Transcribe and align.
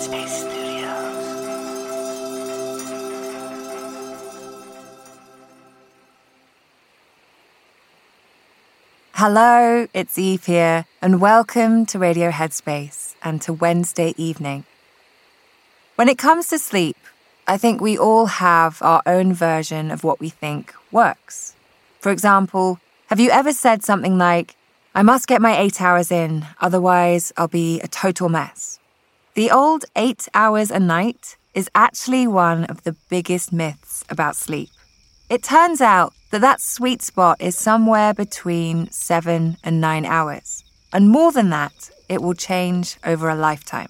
Studios. 0.00 0.48
Hello, 9.12 9.86
it's 9.92 10.18
Eve 10.18 10.46
here, 10.46 10.86
and 11.02 11.20
welcome 11.20 11.84
to 11.84 11.98
Radio 11.98 12.30
Headspace 12.30 13.14
and 13.22 13.42
to 13.42 13.52
Wednesday 13.52 14.14
evening. 14.16 14.64
When 15.96 16.08
it 16.08 16.16
comes 16.16 16.48
to 16.48 16.58
sleep, 16.58 16.96
I 17.46 17.58
think 17.58 17.82
we 17.82 17.98
all 17.98 18.24
have 18.24 18.80
our 18.80 19.02
own 19.04 19.34
version 19.34 19.90
of 19.90 20.02
what 20.02 20.18
we 20.18 20.30
think 20.30 20.72
works. 20.90 21.54
For 21.98 22.10
example, 22.10 22.80
have 23.08 23.20
you 23.20 23.28
ever 23.28 23.52
said 23.52 23.84
something 23.84 24.16
like, 24.16 24.56
I 24.94 25.02
must 25.02 25.28
get 25.28 25.42
my 25.42 25.58
eight 25.58 25.82
hours 25.82 26.10
in, 26.10 26.46
otherwise, 26.58 27.34
I'll 27.36 27.48
be 27.48 27.82
a 27.82 27.88
total 27.88 28.30
mess? 28.30 28.79
The 29.34 29.52
old 29.52 29.84
eight 29.94 30.26
hours 30.34 30.72
a 30.72 30.80
night 30.80 31.36
is 31.54 31.70
actually 31.72 32.26
one 32.26 32.64
of 32.64 32.82
the 32.82 32.96
biggest 33.08 33.52
myths 33.52 34.02
about 34.10 34.34
sleep. 34.34 34.70
It 35.28 35.44
turns 35.44 35.80
out 35.80 36.12
that 36.32 36.40
that 36.40 36.60
sweet 36.60 37.00
spot 37.00 37.40
is 37.40 37.56
somewhere 37.56 38.12
between 38.12 38.90
seven 38.90 39.56
and 39.62 39.80
nine 39.80 40.04
hours. 40.04 40.64
And 40.92 41.08
more 41.08 41.30
than 41.30 41.50
that, 41.50 41.90
it 42.08 42.20
will 42.20 42.34
change 42.34 42.96
over 43.04 43.28
a 43.28 43.36
lifetime. 43.36 43.88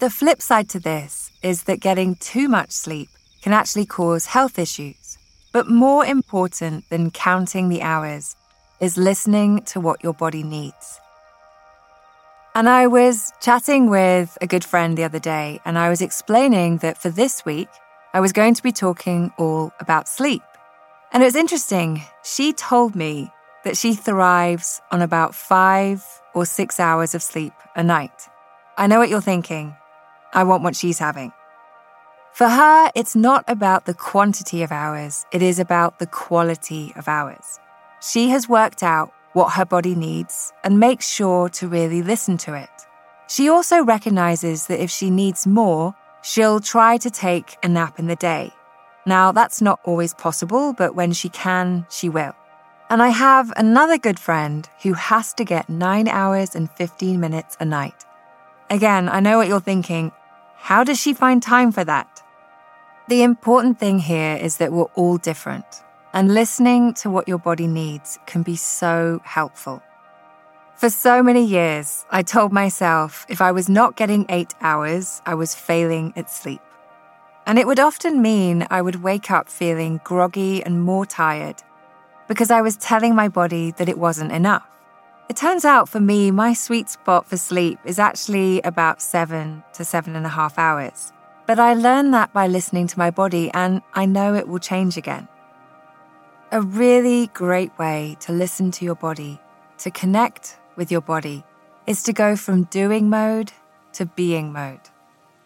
The 0.00 0.10
flip 0.10 0.42
side 0.42 0.68
to 0.70 0.80
this 0.80 1.30
is 1.42 1.62
that 1.62 1.80
getting 1.80 2.16
too 2.16 2.46
much 2.46 2.72
sleep 2.72 3.08
can 3.40 3.54
actually 3.54 3.86
cause 3.86 4.26
health 4.26 4.58
issues. 4.58 5.16
But 5.50 5.70
more 5.70 6.04
important 6.04 6.90
than 6.90 7.10
counting 7.10 7.70
the 7.70 7.80
hours 7.80 8.36
is 8.80 8.98
listening 8.98 9.62
to 9.62 9.80
what 9.80 10.04
your 10.04 10.12
body 10.12 10.42
needs. 10.42 11.00
And 12.56 12.68
I 12.68 12.86
was 12.86 13.32
chatting 13.40 13.90
with 13.90 14.38
a 14.40 14.46
good 14.46 14.64
friend 14.64 14.96
the 14.96 15.02
other 15.02 15.18
day, 15.18 15.60
and 15.64 15.76
I 15.76 15.90
was 15.90 16.00
explaining 16.00 16.78
that 16.78 16.96
for 16.96 17.10
this 17.10 17.44
week, 17.44 17.68
I 18.12 18.20
was 18.20 18.32
going 18.32 18.54
to 18.54 18.62
be 18.62 18.70
talking 18.70 19.32
all 19.38 19.72
about 19.80 20.06
sleep. 20.06 20.42
And 21.12 21.20
it 21.20 21.26
was 21.26 21.34
interesting. 21.34 22.04
She 22.22 22.52
told 22.52 22.94
me 22.94 23.32
that 23.64 23.76
she 23.76 23.94
thrives 23.94 24.80
on 24.92 25.02
about 25.02 25.34
five 25.34 26.04
or 26.32 26.46
six 26.46 26.78
hours 26.78 27.12
of 27.12 27.24
sleep 27.24 27.52
a 27.74 27.82
night. 27.82 28.28
I 28.78 28.86
know 28.86 29.00
what 29.00 29.08
you're 29.08 29.20
thinking. 29.20 29.74
I 30.32 30.44
want 30.44 30.62
what 30.62 30.76
she's 30.76 31.00
having. 31.00 31.32
For 32.34 32.48
her, 32.48 32.92
it's 32.94 33.16
not 33.16 33.44
about 33.48 33.86
the 33.86 33.94
quantity 33.94 34.62
of 34.62 34.70
hours, 34.70 35.26
it 35.32 35.42
is 35.42 35.58
about 35.58 35.98
the 35.98 36.06
quality 36.06 36.92
of 36.94 37.08
hours. 37.08 37.58
She 38.00 38.28
has 38.28 38.48
worked 38.48 38.84
out 38.84 39.12
what 39.34 39.52
her 39.52 39.64
body 39.64 39.94
needs 39.94 40.52
and 40.64 40.80
makes 40.80 41.08
sure 41.08 41.48
to 41.50 41.68
really 41.68 42.02
listen 42.02 42.36
to 42.38 42.54
it. 42.54 42.70
She 43.28 43.48
also 43.48 43.84
recognizes 43.84 44.66
that 44.66 44.82
if 44.82 44.90
she 44.90 45.10
needs 45.10 45.46
more, 45.46 45.94
she'll 46.22 46.60
try 46.60 46.96
to 46.96 47.10
take 47.10 47.56
a 47.62 47.68
nap 47.68 47.98
in 47.98 48.06
the 48.06 48.16
day. 48.16 48.52
Now, 49.06 49.32
that's 49.32 49.60
not 49.60 49.80
always 49.84 50.14
possible, 50.14 50.72
but 50.72 50.94
when 50.94 51.12
she 51.12 51.28
can, 51.28 51.86
she 51.90 52.08
will. 52.08 52.34
And 52.88 53.02
I 53.02 53.08
have 53.08 53.52
another 53.56 53.98
good 53.98 54.18
friend 54.18 54.68
who 54.82 54.92
has 54.94 55.34
to 55.34 55.44
get 55.44 55.68
9 55.68 56.08
hours 56.08 56.54
and 56.54 56.70
15 56.70 57.20
minutes 57.20 57.56
a 57.60 57.64
night. 57.64 58.04
Again, 58.70 59.08
I 59.08 59.20
know 59.20 59.38
what 59.38 59.48
you're 59.48 59.60
thinking. 59.60 60.12
How 60.56 60.84
does 60.84 61.00
she 61.00 61.12
find 61.12 61.42
time 61.42 61.72
for 61.72 61.84
that? 61.84 62.22
The 63.08 63.22
important 63.22 63.78
thing 63.78 63.98
here 63.98 64.36
is 64.36 64.56
that 64.58 64.72
we're 64.72 64.84
all 64.94 65.18
different. 65.18 65.66
And 66.14 66.32
listening 66.32 66.94
to 66.94 67.10
what 67.10 67.26
your 67.26 67.38
body 67.38 67.66
needs 67.66 68.20
can 68.24 68.44
be 68.44 68.54
so 68.54 69.20
helpful. 69.24 69.82
For 70.76 70.88
so 70.88 71.24
many 71.24 71.44
years, 71.44 72.06
I 72.08 72.22
told 72.22 72.52
myself 72.52 73.26
if 73.28 73.40
I 73.40 73.50
was 73.50 73.68
not 73.68 73.96
getting 73.96 74.24
eight 74.28 74.54
hours, 74.60 75.20
I 75.26 75.34
was 75.34 75.56
failing 75.56 76.12
at 76.14 76.30
sleep. 76.30 76.60
And 77.46 77.58
it 77.58 77.66
would 77.66 77.80
often 77.80 78.22
mean 78.22 78.64
I 78.70 78.80
would 78.80 79.02
wake 79.02 79.32
up 79.32 79.48
feeling 79.48 80.00
groggy 80.04 80.62
and 80.62 80.84
more 80.84 81.04
tired 81.04 81.64
because 82.28 82.52
I 82.52 82.62
was 82.62 82.76
telling 82.76 83.16
my 83.16 83.28
body 83.28 83.72
that 83.72 83.88
it 83.88 83.98
wasn't 83.98 84.30
enough. 84.30 84.68
It 85.28 85.34
turns 85.34 85.64
out 85.64 85.88
for 85.88 85.98
me, 85.98 86.30
my 86.30 86.52
sweet 86.54 86.88
spot 86.88 87.26
for 87.26 87.36
sleep 87.36 87.80
is 87.84 87.98
actually 87.98 88.62
about 88.62 89.02
seven 89.02 89.64
to 89.72 89.84
seven 89.84 90.14
and 90.14 90.26
a 90.26 90.36
half 90.40 90.60
hours. 90.60 91.12
But 91.46 91.58
I 91.58 91.74
learned 91.74 92.14
that 92.14 92.32
by 92.32 92.46
listening 92.46 92.86
to 92.86 92.98
my 93.00 93.10
body, 93.10 93.50
and 93.52 93.82
I 93.94 94.06
know 94.06 94.34
it 94.34 94.46
will 94.46 94.60
change 94.60 94.96
again. 94.96 95.26
A 96.54 96.60
really 96.60 97.26
great 97.34 97.76
way 97.80 98.16
to 98.20 98.32
listen 98.32 98.70
to 98.70 98.84
your 98.84 98.94
body, 98.94 99.40
to 99.78 99.90
connect 99.90 100.56
with 100.76 100.88
your 100.92 101.00
body, 101.00 101.42
is 101.84 102.04
to 102.04 102.12
go 102.12 102.36
from 102.36 102.68
doing 102.70 103.10
mode 103.10 103.50
to 103.94 104.06
being 104.06 104.52
mode, 104.52 104.88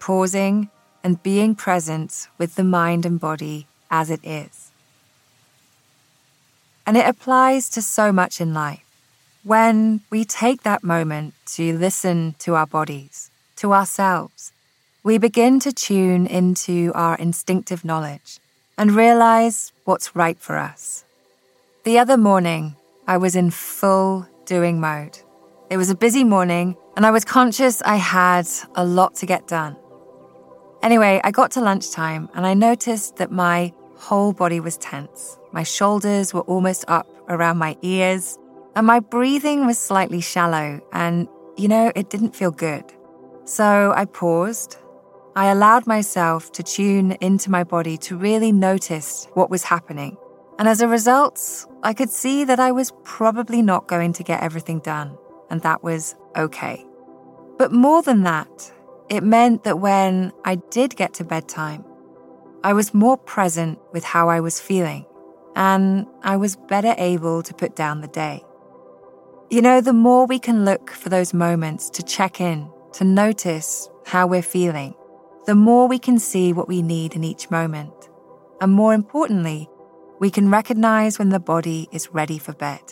pausing 0.00 0.68
and 1.02 1.22
being 1.22 1.54
present 1.54 2.28
with 2.36 2.56
the 2.56 2.62
mind 2.62 3.06
and 3.06 3.18
body 3.18 3.66
as 3.90 4.10
it 4.10 4.20
is. 4.22 4.70
And 6.86 6.94
it 6.98 7.08
applies 7.08 7.70
to 7.70 7.80
so 7.80 8.12
much 8.12 8.38
in 8.38 8.52
life. 8.52 8.84
When 9.44 10.02
we 10.10 10.26
take 10.26 10.62
that 10.64 10.84
moment 10.84 11.32
to 11.54 11.74
listen 11.78 12.34
to 12.40 12.54
our 12.54 12.66
bodies, 12.66 13.30
to 13.56 13.72
ourselves, 13.72 14.52
we 15.02 15.16
begin 15.16 15.58
to 15.60 15.72
tune 15.72 16.26
into 16.26 16.92
our 16.94 17.16
instinctive 17.16 17.82
knowledge 17.82 18.40
and 18.78 18.92
realize 18.92 19.72
what's 19.84 20.16
right 20.16 20.38
for 20.38 20.56
us. 20.56 21.04
The 21.84 21.98
other 21.98 22.16
morning, 22.16 22.76
I 23.06 23.18
was 23.18 23.36
in 23.36 23.50
full 23.50 24.26
doing 24.46 24.80
mode. 24.80 25.18
It 25.68 25.76
was 25.76 25.90
a 25.90 25.94
busy 25.94 26.24
morning, 26.24 26.76
and 26.96 27.04
I 27.04 27.10
was 27.10 27.24
conscious 27.24 27.82
I 27.82 27.96
had 27.96 28.48
a 28.74 28.84
lot 28.84 29.16
to 29.16 29.26
get 29.26 29.46
done. 29.48 29.76
Anyway, 30.82 31.20
I 31.24 31.30
got 31.32 31.50
to 31.52 31.60
lunchtime 31.60 32.28
and 32.34 32.46
I 32.46 32.54
noticed 32.54 33.16
that 33.16 33.32
my 33.32 33.72
whole 33.96 34.32
body 34.32 34.60
was 34.60 34.76
tense. 34.78 35.36
My 35.52 35.64
shoulders 35.64 36.32
were 36.32 36.42
almost 36.42 36.84
up 36.88 37.08
around 37.28 37.58
my 37.58 37.76
ears, 37.82 38.38
and 38.76 38.86
my 38.86 39.00
breathing 39.00 39.66
was 39.66 39.76
slightly 39.76 40.20
shallow, 40.20 40.80
and 40.92 41.26
you 41.56 41.66
know, 41.66 41.90
it 41.96 42.10
didn't 42.10 42.36
feel 42.36 42.52
good. 42.52 42.84
So 43.44 43.92
I 43.96 44.04
paused 44.04 44.76
I 45.38 45.52
allowed 45.52 45.86
myself 45.86 46.50
to 46.50 46.64
tune 46.64 47.12
into 47.20 47.48
my 47.48 47.62
body 47.62 47.96
to 47.98 48.16
really 48.16 48.50
notice 48.50 49.28
what 49.34 49.50
was 49.50 49.62
happening. 49.62 50.16
And 50.58 50.66
as 50.66 50.80
a 50.80 50.88
result, 50.88 51.64
I 51.84 51.94
could 51.94 52.10
see 52.10 52.42
that 52.42 52.58
I 52.58 52.72
was 52.72 52.92
probably 53.04 53.62
not 53.62 53.86
going 53.86 54.12
to 54.14 54.24
get 54.24 54.42
everything 54.42 54.80
done, 54.80 55.16
and 55.48 55.62
that 55.62 55.84
was 55.84 56.16
okay. 56.36 56.84
But 57.56 57.70
more 57.70 58.02
than 58.02 58.24
that, 58.24 58.72
it 59.08 59.22
meant 59.22 59.62
that 59.62 59.78
when 59.78 60.32
I 60.44 60.56
did 60.56 60.96
get 60.96 61.14
to 61.14 61.24
bedtime, 61.24 61.84
I 62.64 62.72
was 62.72 62.92
more 62.92 63.16
present 63.16 63.78
with 63.92 64.02
how 64.02 64.28
I 64.28 64.40
was 64.40 64.58
feeling, 64.58 65.06
and 65.54 66.08
I 66.24 66.36
was 66.36 66.56
better 66.56 66.96
able 66.98 67.44
to 67.44 67.54
put 67.54 67.76
down 67.76 68.00
the 68.00 68.08
day. 68.08 68.42
You 69.50 69.62
know, 69.62 69.80
the 69.80 69.92
more 69.92 70.26
we 70.26 70.40
can 70.40 70.64
look 70.64 70.90
for 70.90 71.10
those 71.10 71.32
moments 71.32 71.90
to 71.90 72.02
check 72.02 72.40
in, 72.40 72.68
to 72.94 73.04
notice 73.04 73.88
how 74.04 74.26
we're 74.26 74.42
feeling, 74.42 74.96
the 75.48 75.54
more 75.54 75.88
we 75.88 75.98
can 75.98 76.18
see 76.18 76.52
what 76.52 76.68
we 76.68 76.82
need 76.82 77.16
in 77.16 77.24
each 77.24 77.50
moment. 77.50 78.10
And 78.60 78.70
more 78.70 78.92
importantly, 78.92 79.66
we 80.20 80.30
can 80.30 80.50
recognize 80.50 81.18
when 81.18 81.30
the 81.30 81.40
body 81.40 81.88
is 81.90 82.12
ready 82.12 82.36
for 82.36 82.52
bed. 82.52 82.82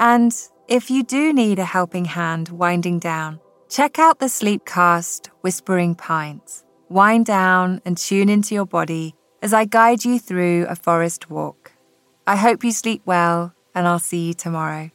And 0.00 0.34
if 0.66 0.90
you 0.90 1.02
do 1.02 1.34
need 1.34 1.58
a 1.58 1.66
helping 1.66 2.06
hand 2.06 2.48
winding 2.48 3.00
down, 3.00 3.38
check 3.68 3.98
out 3.98 4.18
the 4.18 4.32
Sleepcast 4.32 5.28
Whispering 5.42 5.94
Pines. 5.94 6.64
Wind 6.88 7.26
down 7.26 7.82
and 7.84 7.98
tune 7.98 8.30
into 8.30 8.54
your 8.54 8.64
body 8.64 9.14
as 9.42 9.52
I 9.52 9.66
guide 9.66 10.06
you 10.06 10.18
through 10.18 10.64
a 10.70 10.74
forest 10.74 11.28
walk. 11.28 11.72
I 12.26 12.36
hope 12.36 12.64
you 12.64 12.72
sleep 12.72 13.02
well, 13.04 13.52
and 13.74 13.86
I'll 13.86 13.98
see 13.98 14.28
you 14.28 14.32
tomorrow. 14.32 14.90